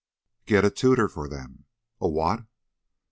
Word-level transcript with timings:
"Get 0.47 0.65
a 0.65 0.71
tutor 0.71 1.07
for 1.07 1.27
them." 1.27 1.65
"A 2.01 2.09
what?" 2.09 2.47